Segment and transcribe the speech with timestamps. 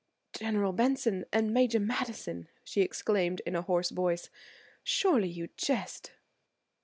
[0.33, 4.31] "General Benson and Major Madison!" she exclaimed in a hoarse voice,
[4.83, 6.13] "surely you jest."